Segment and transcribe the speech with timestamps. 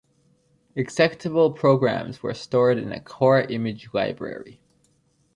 [0.75, 4.59] Executable programs were stored in a "Core Image Library".